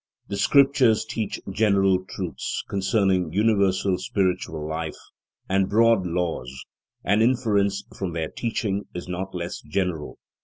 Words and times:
The 0.29 0.37
Scriptures 0.37 1.05
teach 1.05 1.39
general 1.51 2.03
truths, 2.03 2.63
concerning 2.67 3.31
universal 3.33 3.99
spiritual 3.99 4.67
life 4.67 4.97
and 5.47 5.69
broad 5.69 6.07
laws, 6.07 6.65
and 7.03 7.21
inference 7.21 7.83
from 7.95 8.13
their 8.13 8.29
teaching 8.29 8.85
is 8.95 9.07
not 9.07 9.35
less 9.35 9.61
general. 9.61 10.17